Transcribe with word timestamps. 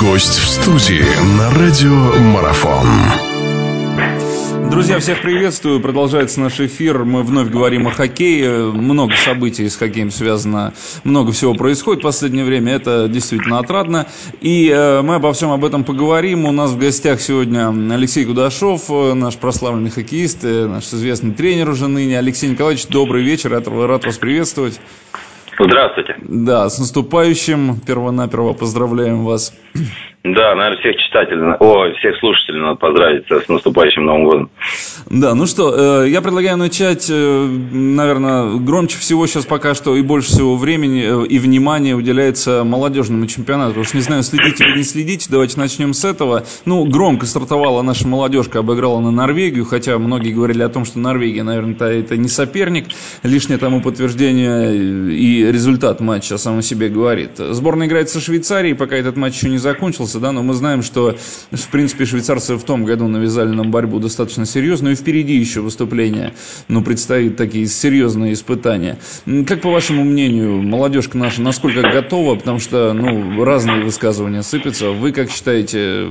Гость 0.00 0.38
в 0.38 0.48
студии 0.48 1.04
на 1.38 1.50
радио 1.50 2.18
Марафон. 2.20 2.88
Друзья, 4.72 4.98
всех 4.98 5.22
приветствую. 5.22 5.78
Продолжается 5.80 6.40
наш 6.40 6.58
эфир. 6.58 7.04
Мы 7.04 7.22
вновь 7.22 7.48
говорим 7.48 7.86
о 7.86 7.92
хоккее. 7.92 8.72
Много 8.72 9.14
событий 9.24 9.68
с 9.68 9.76
хоккеем 9.76 10.10
связано. 10.10 10.74
Много 11.04 11.30
всего 11.30 11.54
происходит 11.54 12.02
в 12.02 12.06
последнее 12.06 12.44
время. 12.44 12.72
Это 12.72 13.06
действительно 13.06 13.60
отрадно. 13.60 14.08
И 14.40 14.68
э, 14.68 15.00
мы 15.02 15.14
обо 15.14 15.32
всем 15.32 15.52
об 15.52 15.64
этом 15.64 15.84
поговорим. 15.84 16.46
У 16.46 16.50
нас 16.50 16.72
в 16.72 16.78
гостях 16.78 17.20
сегодня 17.20 17.68
Алексей 17.94 18.24
Кудашов, 18.24 18.90
э, 18.90 19.14
наш 19.14 19.36
прославленный 19.36 19.90
хоккеист, 19.90 20.44
э, 20.44 20.66
наш 20.66 20.86
известный 20.86 21.32
тренер 21.34 21.70
уже 21.70 21.86
ныне. 21.86 22.18
Алексей 22.18 22.50
Николаевич, 22.50 22.88
добрый 22.88 23.22
вечер. 23.22 23.52
Рад, 23.52 24.04
вас 24.04 24.16
приветствовать. 24.16 24.80
Здравствуйте. 25.58 26.16
Да, 26.22 26.68
с 26.68 26.78
наступающим. 26.78 27.80
Перво-наперво 27.86 28.52
поздравляем 28.52 29.24
вас. 29.24 29.52
Да, 30.24 30.54
наверное, 30.56 30.80
всех 30.80 30.96
читателей, 30.96 31.54
о, 31.60 31.94
всех 31.94 32.18
слушателей 32.18 32.60
надо 32.60 32.74
поздравить 32.74 33.24
с 33.28 33.48
наступающим 33.48 34.04
Новым 34.04 34.24
годом. 34.24 34.50
Да, 35.08 35.34
ну 35.36 35.46
что, 35.46 36.02
э, 36.04 36.08
я 36.08 36.20
предлагаю 36.20 36.56
начать, 36.56 37.08
э, 37.08 37.46
наверное, 37.72 38.58
громче 38.58 38.98
всего 38.98 39.28
сейчас 39.28 39.46
пока 39.46 39.74
что 39.74 39.94
и 39.94 40.02
больше 40.02 40.30
всего 40.30 40.56
времени 40.56 41.24
э, 41.24 41.26
и 41.28 41.38
внимания 41.38 41.94
уделяется 41.94 42.64
молодежному 42.64 43.28
чемпионату. 43.28 43.78
Уж 43.78 43.94
не 43.94 44.00
знаю, 44.00 44.24
следите 44.24 44.64
или 44.64 44.78
не 44.78 44.82
следите, 44.82 45.28
давайте 45.30 45.58
начнем 45.58 45.94
с 45.94 46.04
этого. 46.04 46.44
Ну, 46.64 46.84
громко 46.84 47.24
стартовала 47.24 47.82
наша 47.82 48.08
молодежка, 48.08 48.58
обыграла 48.58 48.98
на 48.98 49.12
Норвегию, 49.12 49.64
хотя 49.64 49.98
многие 49.98 50.32
говорили 50.32 50.62
о 50.62 50.68
том, 50.68 50.84
что 50.84 50.98
Норвегия, 50.98 51.44
наверное, 51.44 51.76
это 51.76 52.16
не 52.16 52.28
соперник. 52.28 52.88
Лишнее 53.22 53.58
тому 53.58 53.80
подтверждение 53.80 54.74
и 54.74 55.44
результат 55.46 56.00
матча 56.00 56.38
сам 56.38 56.58
о 56.58 56.62
себе 56.62 56.88
говорит. 56.88 57.36
Сборная 57.36 57.86
играет 57.86 58.10
со 58.10 58.20
Швейцарией, 58.20 58.74
пока 58.74 58.96
этот 58.96 59.16
матч 59.16 59.36
еще 59.36 59.48
не 59.48 59.58
закончился 59.58 60.07
да, 60.14 60.32
но 60.32 60.42
мы 60.42 60.54
знаем, 60.54 60.82
что, 60.82 61.16
в 61.50 61.68
принципе, 61.70 62.04
швейцарцы 62.06 62.56
в 62.56 62.64
том 62.64 62.84
году 62.84 63.08
навязали 63.08 63.50
нам 63.54 63.70
борьбу 63.70 63.98
достаточно 63.98 64.46
серьезную, 64.46 64.94
и 64.94 64.96
впереди 64.96 65.34
еще 65.34 65.60
выступления, 65.60 66.34
ну, 66.68 66.82
предстоит 66.82 67.36
такие 67.36 67.66
серьезные 67.66 68.32
испытания. 68.32 68.98
Как, 69.46 69.60
по 69.60 69.70
вашему 69.70 70.04
мнению, 70.04 70.62
молодежка 70.62 71.18
наша 71.18 71.42
насколько 71.42 71.82
готова, 71.82 72.36
потому 72.36 72.58
что, 72.58 72.92
ну, 72.92 73.44
разные 73.44 73.82
высказывания 73.82 74.42
сыпятся, 74.42 74.90
вы 74.90 75.12
как 75.12 75.30
считаете, 75.30 76.08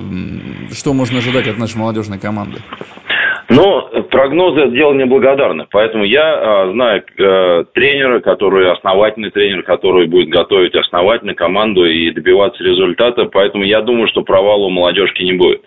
что 0.72 0.94
можно 0.94 1.18
ожидать 1.18 1.48
от 1.48 1.58
нашей 1.58 1.78
молодежной 1.78 2.20
команды? 2.20 2.62
Но 3.50 3.90
прогнозы 4.09 4.62
это 4.62 4.72
дело 4.72 4.94
неблагодарное. 4.94 5.67
Поэтому 5.72 6.03
я 6.03 6.64
а, 6.64 6.72
знаю 6.72 7.03
а, 7.17 7.64
тренера, 7.73 8.20
который 8.20 8.70
основательный 8.70 9.31
тренер, 9.31 9.64
который 9.64 10.08
будет 10.08 10.30
готовить 10.30 10.76
основательно 10.76 11.34
команду 11.34 11.86
и 11.86 12.12
добиваться 12.12 12.62
результата. 12.62 13.25
Поэтому 13.25 13.64
я 13.64 13.81
думаю, 13.81 14.08
что 14.09 14.22
провала 14.22 14.66
у 14.66 14.70
молодежки 14.70 15.23
не 15.23 15.34
будет. 15.34 15.62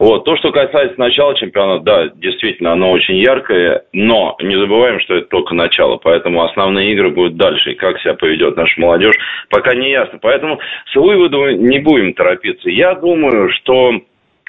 Вот. 0.00 0.24
То, 0.24 0.36
что 0.36 0.50
касается 0.50 0.98
начала 0.98 1.34
чемпионата, 1.36 1.84
да, 1.84 2.08
действительно, 2.16 2.72
оно 2.72 2.90
очень 2.90 3.18
яркое, 3.18 3.84
но 3.92 4.36
не 4.40 4.56
забываем, 4.56 4.98
что 5.00 5.14
это 5.14 5.28
только 5.28 5.54
начало. 5.54 5.98
Поэтому 5.98 6.42
основные 6.42 6.92
игры 6.92 7.10
будут 7.10 7.36
дальше. 7.36 7.72
И 7.72 7.76
как 7.76 8.00
себя 8.00 8.14
поведет 8.14 8.56
наша 8.56 8.80
молодежь, 8.80 9.14
пока 9.48 9.74
не 9.76 9.90
ясно. 9.90 10.18
Поэтому 10.20 10.58
с 10.92 10.96
выводом 10.96 11.66
не 11.66 11.78
будем 11.78 12.14
торопиться. 12.14 12.68
Я 12.68 12.96
думаю, 12.96 13.50
что 13.50 14.00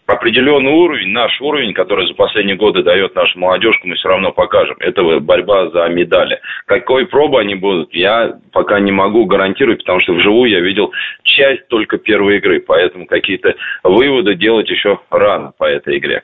определенный 0.06 0.72
уровень, 0.72 1.10
наш 1.10 1.40
уровень, 1.42 1.74
который 1.74 2.08
за 2.08 2.14
последние 2.14 2.56
годы 2.56 2.84
дает 2.84 3.16
наша 3.16 3.38
молодежка, 3.38 3.88
мы 3.88 3.96
все 3.96 4.10
равно 4.10 4.32
покажем. 4.32 4.76
Это 4.80 5.04
борьба 5.20 5.70
за 5.70 5.88
медали. 5.90 6.40
Какой 6.66 7.08
пробы 7.08 7.40
они 7.40 7.56
будут, 7.56 7.94
я 7.94 8.38
пока 8.52 8.80
не 8.80 8.92
могу 8.92 9.26
гарантировать, 9.26 9.80
потому 9.80 10.02
что 10.02 10.14
вживую 10.14 10.50
я 10.50 10.60
видел 10.60 10.92
часть 11.24 11.68
только 11.68 11.98
первой 11.98 12.38
игры, 12.38 12.60
поэтому 12.60 13.06
какие-то 13.06 13.56
выводы 13.84 14.36
делать 14.36 14.70
еще 14.70 15.00
рано 15.10 15.54
по 15.58 15.66
этой 15.66 15.98
игре. 15.98 16.24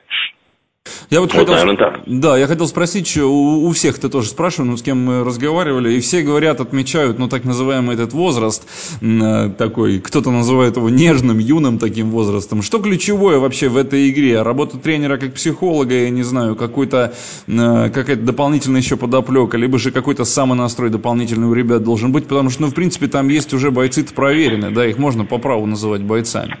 Я 1.08 1.20
вот, 1.20 1.32
вот 1.32 1.40
хотел, 1.40 1.54
наверное, 1.54 1.76
так. 1.76 2.00
Да, 2.06 2.36
я 2.36 2.46
хотел 2.46 2.66
спросить, 2.66 3.16
у, 3.16 3.66
у 3.66 3.70
всех 3.72 3.98
ты 3.98 4.08
тоже 4.08 4.28
спрашиваю, 4.28 4.72
ну, 4.72 4.76
с 4.76 4.82
кем 4.82 5.04
мы 5.04 5.24
разговаривали, 5.24 5.94
и 5.94 6.00
все 6.00 6.22
говорят, 6.22 6.60
отмечают, 6.60 7.18
ну, 7.18 7.28
так 7.28 7.44
называемый 7.44 7.94
этот 7.94 8.12
возраст 8.12 8.66
э, 9.00 9.50
такой, 9.56 10.00
кто-то 10.00 10.30
называет 10.30 10.76
его 10.76 10.90
нежным, 10.90 11.38
юным 11.38 11.78
таким 11.78 12.10
возрастом. 12.10 12.62
Что 12.62 12.78
ключевое 12.78 13.38
вообще 13.38 13.68
в 13.68 13.76
этой 13.76 14.10
игре? 14.10 14.42
Работа 14.42 14.78
тренера 14.78 15.16
как 15.16 15.34
психолога, 15.34 15.94
я 15.94 16.10
не 16.10 16.22
знаю, 16.22 16.56
какой-то, 16.56 17.14
э, 17.46 17.90
какая-то 17.90 18.22
дополнительная 18.22 18.80
еще 18.80 18.96
подоплека, 18.96 19.56
либо 19.56 19.78
же 19.78 19.90
какой-то 19.90 20.24
самонастрой 20.24 20.90
дополнительный 20.90 21.46
у 21.46 21.54
ребят 21.54 21.82
должен 21.82 22.12
быть, 22.12 22.26
потому 22.26 22.50
что, 22.50 22.62
ну, 22.62 22.68
в 22.68 22.74
принципе, 22.74 23.06
там 23.06 23.28
есть 23.28 23.54
уже 23.54 23.70
бойцы 23.70 24.04
проверенные, 24.04 24.70
да, 24.70 24.86
их 24.86 24.98
можно 24.98 25.24
по 25.24 25.38
праву 25.38 25.66
называть 25.66 26.02
бойцами. 26.02 26.58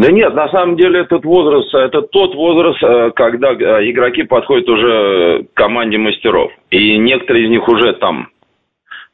Да 0.00 0.10
нет, 0.10 0.32
на 0.32 0.48
самом 0.48 0.76
деле 0.76 1.00
этот 1.00 1.26
возраст, 1.26 1.74
это 1.74 2.00
тот 2.00 2.34
возраст, 2.34 2.82
э, 2.82 3.10
когда 3.14 3.52
э, 3.52 3.90
игроки 3.90 4.22
подходят 4.22 4.66
уже 4.66 5.44
к 5.52 5.54
команде 5.54 5.98
мастеров. 5.98 6.50
И 6.70 6.96
некоторые 6.96 7.44
из 7.44 7.50
них 7.50 7.68
уже 7.68 7.92
там. 7.92 8.28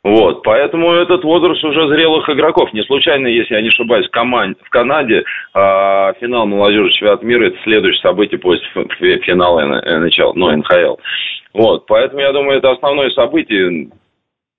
Вот, 0.04 0.44
поэтому 0.44 0.92
этот 0.92 1.24
возраст 1.24 1.64
уже 1.64 1.88
зрелых 1.88 2.30
игроков. 2.30 2.72
Не 2.72 2.84
случайно, 2.84 3.26
если 3.26 3.56
я 3.56 3.62
не 3.62 3.70
ошибаюсь, 3.70 4.06
в, 4.06 4.12
команде, 4.12 4.60
в 4.62 4.70
Канаде 4.70 5.24
э, 5.54 6.12
финал 6.20 6.46
молодежи 6.46 6.92
чемпионата 6.92 7.26
мира– 7.26 7.46
это 7.48 7.56
следующее 7.64 8.02
событие 8.02 8.38
после 8.38 9.18
финала 9.22 9.62
НХЛ, 9.64 10.34
ну, 10.36 10.56
НХЛ. 10.56 10.98
Вот, 11.52 11.86
поэтому 11.86 12.20
я 12.20 12.30
думаю, 12.30 12.58
это 12.58 12.70
основное 12.70 13.10
событие 13.10 13.88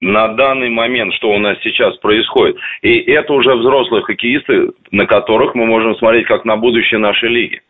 на 0.02 0.30
данный 0.30 0.69
момент, 0.69 1.13
что 1.16 1.31
у 1.31 1.40
нас 1.40 1.58
сейчас 1.63 1.97
происходит. 1.97 2.58
И 2.81 3.00
это 3.12 3.34
уже 3.34 3.56
взрослые 3.56 4.03
хоккеисты, 4.03 4.72
на 4.91 5.06
которых 5.06 5.56
мы 5.56 5.66
можем 5.66 5.96
смотреть 5.96 6.28
как 6.28 6.46
на 6.46 6.58
будущее 6.58 7.00
нашей 7.00 7.30
лиги. 7.30 7.62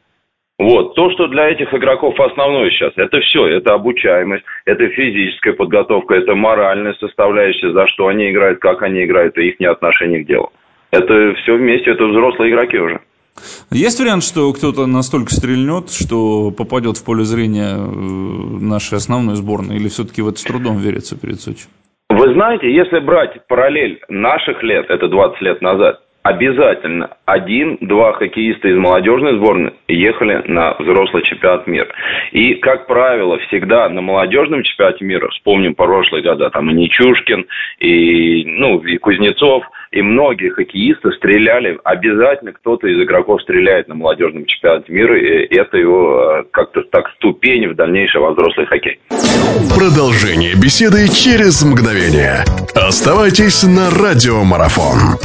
Вот. 0.60 0.96
То, 0.96 1.12
что 1.12 1.28
для 1.28 1.50
этих 1.50 1.72
игроков 1.74 2.20
основное 2.20 2.72
сейчас, 2.72 2.92
это 2.96 3.20
все. 3.22 3.46
Это 3.46 3.76
обучаемость, 3.76 4.44
это 4.66 4.88
физическая 4.90 5.54
подготовка, 5.54 6.16
это 6.16 6.34
моральная 6.34 6.96
составляющая, 7.00 7.72
за 7.72 7.88
что 7.88 8.08
они 8.08 8.32
играют, 8.32 8.60
как 8.60 8.82
они 8.82 9.06
играют, 9.06 9.38
и 9.38 9.50
их 9.50 9.70
отношение 9.70 10.24
к 10.24 10.28
делу. 10.28 10.52
Это 10.90 11.36
все 11.36 11.56
вместе, 11.56 11.92
это 11.92 12.06
взрослые 12.06 12.52
игроки 12.52 12.78
уже. 12.78 13.02
Есть 13.70 14.00
вариант, 14.00 14.24
что 14.24 14.52
кто-то 14.52 14.88
настолько 14.88 15.32
стрельнет, 15.32 15.92
что 15.92 16.50
попадет 16.50 16.98
в 16.98 17.06
поле 17.06 17.24
зрения 17.24 17.76
э, 17.76 17.78
нашей 17.78 18.98
основной 18.98 19.36
сборной, 19.36 19.76
или 19.76 19.90
все-таки 19.90 20.24
в 20.24 20.28
это 20.28 20.40
с 20.40 20.44
трудом 20.44 20.80
верится 20.80 21.20
перед 21.20 21.40
Сочи? 21.40 21.66
Знаете, 22.34 22.70
если 22.70 23.00
брать 23.00 23.48
параллель 23.48 24.02
наших 24.10 24.62
лет, 24.62 24.90
это 24.90 25.08
20 25.08 25.42
лет 25.42 25.62
назад, 25.62 26.02
обязательно 26.24 27.12
один-два 27.26 28.14
хоккеиста 28.14 28.68
из 28.68 28.76
молодежной 28.78 29.38
сборной 29.38 29.74
ехали 29.88 30.44
на 30.46 30.74
взрослый 30.78 31.24
чемпионат 31.24 31.68
мира. 31.68 31.88
И, 32.34 32.56
как 32.56 32.88
правило, 32.88 33.38
всегда 33.48 33.88
на 33.88 34.02
молодежном 34.02 34.64
чемпионате 34.64 35.06
мира, 35.06 35.30
вспомним 35.30 35.74
прошлые 35.74 36.22
года, 36.22 36.50
там 36.50 36.70
и 36.70 36.74
Нечушкин, 36.74 37.46
и, 37.80 38.44
ну, 38.46 38.80
и 38.80 38.98
Кузнецов, 38.98 39.64
и 39.92 40.02
многие 40.02 40.50
хоккеисты 40.50 41.12
стреляли, 41.14 41.80
обязательно 41.84 42.54
кто-то 42.54 42.88
из 42.88 43.02
игроков 43.04 43.42
стреляет 43.42 43.88
на 43.88 43.96
молодежном 43.96 44.46
чемпионате 44.46 44.92
мира, 44.92 45.18
и 45.20 45.56
это 45.56 45.78
его 45.78 46.40
э, 46.40 46.44
как-то 46.52 46.82
так 46.92 47.06
ступень 47.16 47.68
в 47.68 47.76
дальнейшем 47.76 48.22
во 48.22 48.32
взрослый 48.32 48.66
хоккей. 48.68 49.00
Продолжение 49.76 50.54
беседы 50.56 51.08
через 51.08 51.64
мгновение. 51.64 52.44
Оставайтесь 52.76 53.64
на 53.64 53.90
радиомарафон. 53.90 55.18